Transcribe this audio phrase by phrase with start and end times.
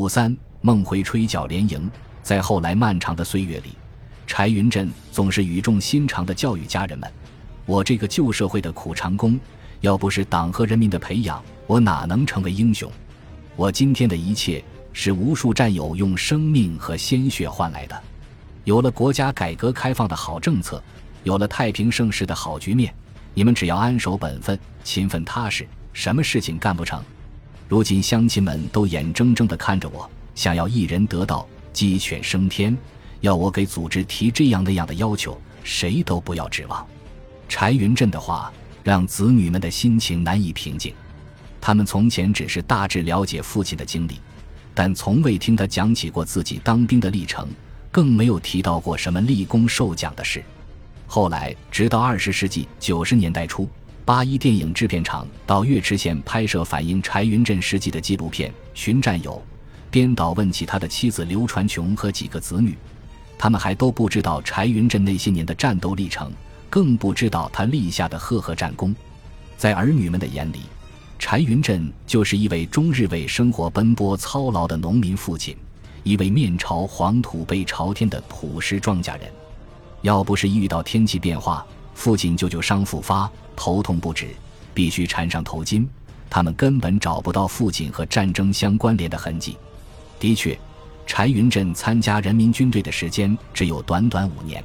[0.00, 1.90] 五三梦回吹角连营，
[2.22, 3.76] 在后来漫长的岁月里，
[4.26, 7.12] 柴云振总是语重心长地教育家人们
[7.66, 9.38] ：“我这个旧社会的苦长工，
[9.82, 12.90] 要不是党和人民的培养，我哪能成为英雄？
[13.56, 18.02] 我今天的一切，是无数战友用生命和鲜血换来的。
[18.64, 20.82] 有了国家改革开放的好政策，
[21.24, 22.90] 有了太平盛世的好局面，
[23.34, 27.04] 你们只要安守本分，勤奋踏实，什么事情干不成？”
[27.70, 32.76] 如今乡亲们都眼睁睁地看着我，想要一人得道，鸡犬升天，
[33.20, 36.84] 要我给组织提这样那样的要求，谁都不要指望。
[37.48, 40.92] 柴云振的话让子女们的心情难以平静。
[41.60, 44.18] 他们从前只是大致了解父亲的经历，
[44.74, 47.46] 但从未听他讲起过自己当兵的历程，
[47.92, 50.42] 更没有提到过什么立功受奖的事。
[51.06, 53.68] 后来，直到二十世纪九十年代初。
[54.04, 59.32] 八一电影制片厂到岳池县拍摄反映柴云振事迹的纪录片《寻战友》，
[59.90, 62.76] 编导问起他的妻子刘传琼和几个子女，
[63.38, 66.32] 他们还都不知道柴云振那些年的战斗历程，
[66.68, 68.94] 更不知道他立下的赫赫战功。
[69.56, 70.62] 在儿女们的眼里，
[71.18, 75.56] 柴云振就是一位终日为生活奔波操劳的农民父亲，
[76.02, 79.30] 一位面朝黄土背朝天的朴实庄稼人。
[80.02, 83.30] 要不是遇到天气变化，父亲舅舅伤复发。
[83.56, 84.28] 头痛不止，
[84.72, 85.86] 必须缠上头巾。
[86.30, 89.58] 他们根本找不到父亲和战争相关联的痕迹。
[90.18, 90.58] 的确，
[91.06, 94.64] 柴云振参加人民军队的时间只有短短五年，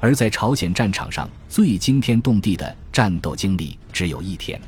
[0.00, 4.58] 而在朝鲜战场上最惊天动地的战斗经历只有一天。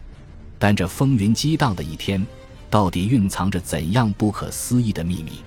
[0.58, 2.26] 但这风云激荡的一天，
[2.68, 5.40] 到底蕴藏着怎样不可思议的秘密？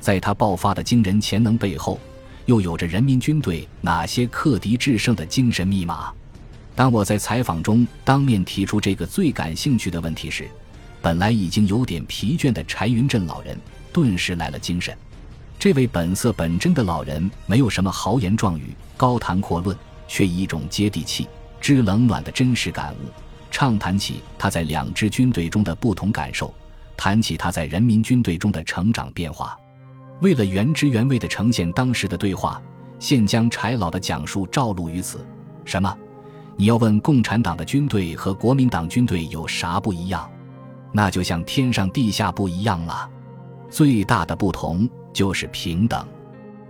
[0.00, 2.00] 在他爆发的惊人潜能背后，
[2.46, 6.12] 又有着人民军队哪些克敌制胜的精神密码？
[6.74, 10.48] 当我在采访中当面提出这个最感兴趣的问题时，
[11.00, 13.58] 本来已经有点疲倦的柴云振老人
[13.92, 14.96] 顿时来了精神。
[15.58, 19.76] 这位本色本真的老人没有什么豪言壮语、高谈阔论，
[20.08, 21.28] 却以一种接地气、
[21.60, 23.08] 知冷暖的真实感悟，
[23.50, 26.52] 畅谈起他在两支军队中的不同感受，
[26.96, 29.56] 谈起他在人民军队中的成长变化。
[30.22, 32.62] 为了原汁原味地呈现当时的对话，
[33.00, 35.26] 现将柴老的讲述照录于此。
[35.64, 35.92] 什么？
[36.56, 40.30] 你要问共产党的军队和国民党军队有啥不一样？
[40.92, 43.10] 那就像天上地下不一样了。
[43.68, 46.06] 最大的不同就是平等。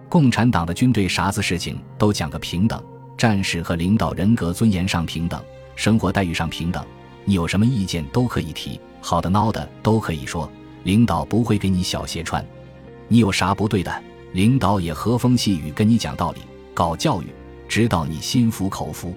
[0.09, 2.83] 共产党的军队啥子事情都讲个平等，
[3.19, 5.39] 战士和领导人格尊严上平等，
[5.77, 6.83] 生活待遇上平等。
[7.27, 10.51] 你有什么意见都可以提，好的孬的都可以说，
[10.85, 12.43] 领导不会给你小鞋穿。
[13.13, 14.03] 你有啥不对的，
[14.33, 16.41] 领导也和风细雨跟你讲道理，
[16.73, 17.27] 搞教育，
[17.69, 19.15] 直到你心服口服。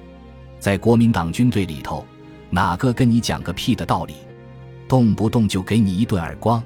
[0.60, 2.06] 在国民党军队里头，
[2.50, 4.16] 哪个跟你讲个屁的道理？
[4.86, 6.62] 动不动就给你一顿耳光。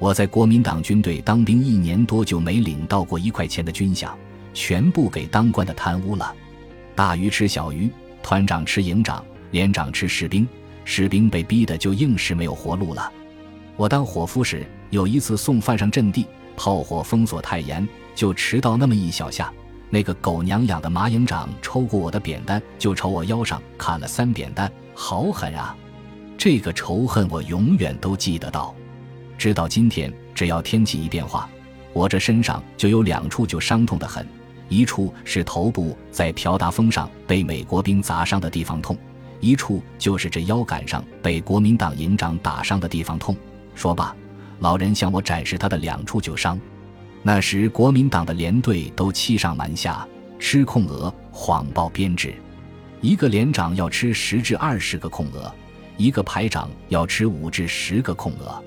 [0.00, 4.10] 我在国民党军队当兵一年多，就没领到过一块钱的军饷，
[4.52, 6.34] 全部给当官的贪污了。
[6.96, 7.88] 大鱼吃小鱼，
[8.24, 10.44] 团长吃营长，连长吃士兵，
[10.84, 13.08] 士兵被逼的就硬是没有活路了。
[13.76, 19.52] 我当伙夫时，有一次送饭上阵地，炮火封锁太严，就迟到那么一小下。
[19.88, 25.76] 那个狗娘养的马营长抽过我的扁担，就朝我腰上砍了三扁担，好狠啊！
[26.36, 28.74] 这个仇恨我永远都记得到，
[29.38, 31.48] 直到今天，只要天气一变化，
[31.92, 34.26] 我这身上就有两处就伤痛的很，
[34.68, 38.98] 一处是头部在朴达峰上被美国兵砸伤的地方痛，
[39.40, 43.36] 一处就是这腰杆上被国民党营长打伤的地方痛。
[43.74, 44.14] 说罢，
[44.60, 46.58] 老人向我展示他的两处旧伤。
[47.22, 50.06] 那时，国民党的连队都欺上瞒下，
[50.38, 52.34] 吃空额，谎报编制。
[53.00, 55.52] 一个连长要吃十至二十个空额，
[55.96, 58.62] 一个排长要吃五至十个空额。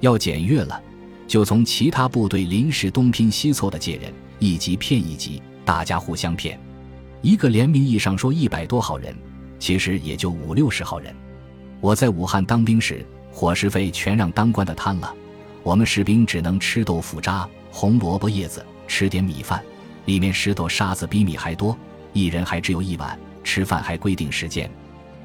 [0.00, 0.80] 要检阅了，
[1.26, 6.60] 就从其他部队临时东拼西凑的借人，一级骗一级，大家互相骗。
[7.22, 9.16] 一个连名义上说一百多号人，
[9.58, 11.14] 其实也就五六十号人。
[11.80, 15.14] 我在武汉当兵时，伙食费全让当官的贪了，
[15.64, 17.48] 我们士兵只能吃豆腐渣。
[17.72, 19.60] 红萝卜叶子，吃点米饭，
[20.04, 21.76] 里面石头沙子比米还多，
[22.12, 24.70] 一人还只有一碗，吃饭还规定时间，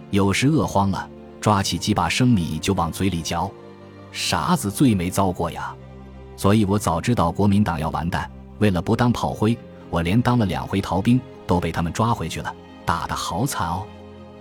[0.10, 1.08] 有时饿慌了，
[1.40, 3.52] 抓起几把生米就往嘴里嚼，
[4.12, 5.76] 啥子最没遭过呀？
[6.36, 8.28] 所以我早知道国民党要完蛋，
[8.58, 9.56] 为了不当炮灰，
[9.92, 12.52] 我连当了两回逃兵，都被他们抓回去了，
[12.84, 13.86] 打得好惨哦。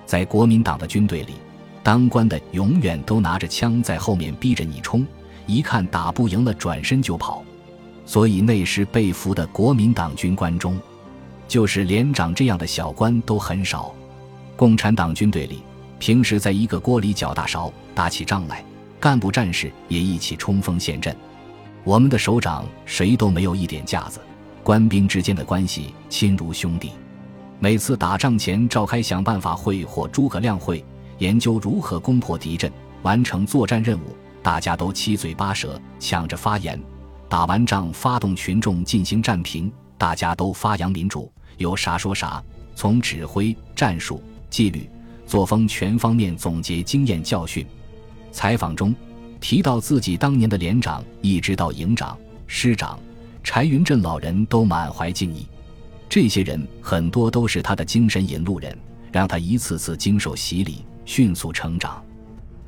[0.06, 1.34] 在国民党的军队里，
[1.82, 5.06] 当官的永远都拿着枪在后面逼着你冲，
[5.48, 7.42] 一看打不赢了，转身就跑。
[8.04, 10.78] 所以那时被俘的国民党军官中，
[11.48, 13.92] 就是连长这样的小官都很少。
[14.56, 15.62] 共产党军队里，
[15.98, 18.62] 平时在一个锅里搅大勺，打起仗来，
[19.00, 21.16] 干部战士也一起冲锋陷阵。
[21.84, 24.20] 我们的首长谁都没有一点架子，
[24.62, 26.90] 官兵之间的关系亲如兄弟。
[27.58, 30.84] 每次打仗前召开想办法会或诸葛亮会，
[31.18, 32.70] 研究如何攻破敌阵，
[33.02, 36.80] 完成作战任务，大家都七嘴八舌，抢着发言。
[37.28, 42.42] 打完仗，发动群众进行战评，大家都发扬民主，有啥说啥。
[42.74, 44.88] 从指挥、战术、纪律、
[45.26, 47.66] 作风全方面总结经验教训。
[48.30, 48.94] 采访中
[49.40, 52.98] 提到自己当年的连长，一直到营长、师长，
[53.42, 55.46] 柴云振老人都满怀敬意。
[56.08, 58.78] 这些人很多都是他的精神引路人，
[59.12, 62.02] 让他一次次经受洗礼，迅速成长。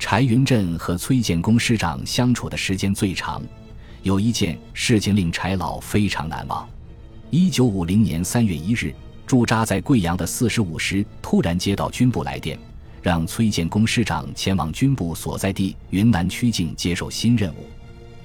[0.01, 3.39] 柴云振和崔建功师长相处的时间最长，
[4.01, 6.67] 有一件事情令柴老非常难忘。
[7.29, 8.93] 一九五零年三月一日。
[9.27, 12.59] 驻扎在贵阳的四十五师突然接到军部来电，
[13.01, 17.65] 让崔建功师长前往军部所在地云南曲靖接受新任务。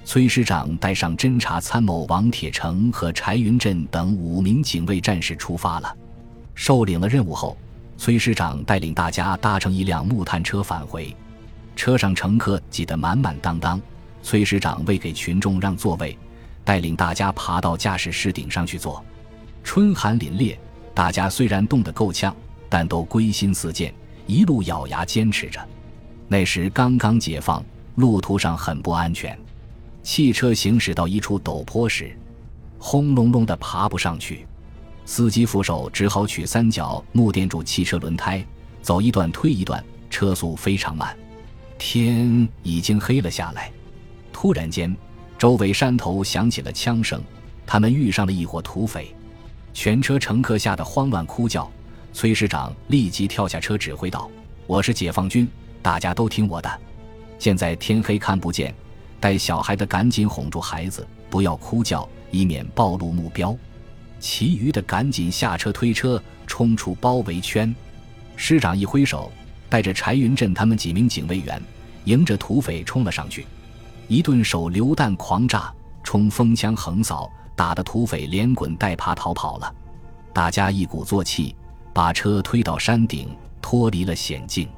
[0.05, 5.97] 崔师长带上侦察参谋王铁成和柴云振等五名警卫战士出发了。
[6.57, 7.57] 受领了任务后，
[7.97, 11.15] 崔师长带领大家搭乘一辆木炭车返回，
[11.77, 13.81] 车上乘客挤得满满当当。
[14.23, 16.19] 崔师长为给群众让座位，
[16.65, 19.05] 带领大家爬到驾驶室顶上去坐。
[19.63, 20.57] 春寒凛冽。
[20.95, 22.35] 大家虽然冻得够呛，
[22.71, 23.93] 但都归心似箭，
[24.27, 25.61] 一路咬牙坚持着。
[26.27, 27.63] 那时刚刚解放，
[27.97, 29.39] 路途上很不安全。
[30.03, 32.17] 汽车行驶到一处陡坡时，
[32.79, 34.47] 轰隆隆的爬不上去，
[35.05, 38.43] 司机扶手只好取三角木垫住汽车轮胎，
[38.81, 41.15] 走一段推一段，车速非常慢。
[41.79, 43.71] 天已经黑了下来，
[44.33, 44.95] 突然间，
[45.39, 47.23] 周围山头响起了枪声，
[47.67, 49.15] 他们遇上了一伙土匪。
[49.75, 51.71] 全车乘客吓得慌乱哭叫，
[52.13, 54.31] 崔师长立即跳下车指挥道
[54.67, 55.47] ：“我是解放军，
[55.83, 56.81] 大家都听我的。
[57.39, 58.75] 现在天黑看不见，
[59.21, 63.55] 带小孩的赶紧哄住孩子，不要哭叫，以免暴露目标。
[64.19, 67.75] 其余的赶紧下车推车冲出包围圈。”
[68.35, 69.31] 师长一挥手，
[69.69, 71.63] 带着柴云振他们几名警卫员，
[72.05, 73.47] 迎着土匪冲了上去，
[74.09, 75.73] 一顿手榴弹狂炸，
[76.03, 77.31] 冲锋枪横扫。
[77.57, 79.75] 打的土匪连滚带爬逃跑了，
[80.31, 81.57] 大家一鼓作气
[81.95, 84.69] 把车推到山顶，脱离了险境。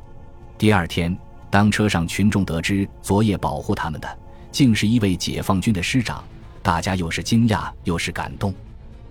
[0.57, 1.19] 第二天，
[1.51, 4.19] 当车上群众得知昨夜保护他们的
[4.53, 6.23] 竟是一位解放军的师长，
[6.63, 8.55] 大家又是惊讶又是感动。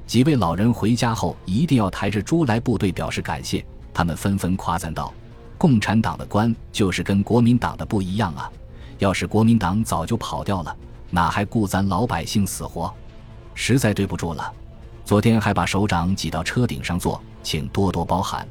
[0.06, 5.14] 几位老人回家后一定要抬着猪来部队表示感谢，他们纷纷夸赞道
[5.58, 8.52] ：“共产党的官就是跟国民党的不一样啊！
[9.00, 10.76] 要是国民党早就跑掉了，
[11.10, 12.94] 哪还顾咱老百姓死活？”
[13.56, 14.54] 实在对不住了，
[15.04, 18.48] 昨天还把首长挤到车顶上坐，请多多包涵。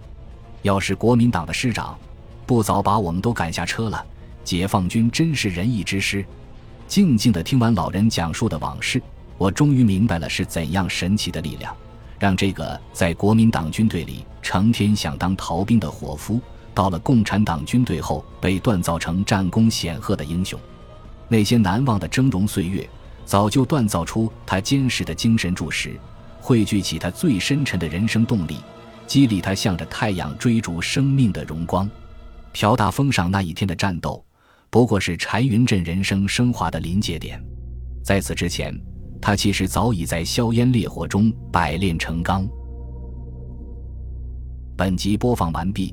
[0.62, 1.96] 要是国民党的师长，
[2.44, 4.04] 不早把我们都赶下车了，
[4.42, 6.24] 解放军真是仁义之师。
[6.88, 9.00] 静静的听完老人讲述的往事，
[9.38, 11.72] 我终于明白了是怎样神奇的力量，
[12.18, 16.40] 让这个在国民党军队里成天想当逃兵的伙夫，
[16.76, 20.60] 到了共产党军队后被锻造成战功显赫的英雄。
[21.26, 22.88] 那些难忘的峥嵘岁月。
[23.24, 25.98] 早就锻造出他坚实的精神柱石，
[26.40, 28.58] 汇聚起他最深沉的人生动力，
[29.04, 31.90] 激励他向着太阳追逐生命的荣光。
[32.52, 34.24] 朴大峰上那一天的战斗，
[34.70, 37.44] 不过是柴云振人生升华的临界点。
[38.04, 38.72] 在此之前，
[39.20, 42.46] 他其实早已在硝烟烈火中百炼成钢。
[44.76, 45.92] 本集播放完毕，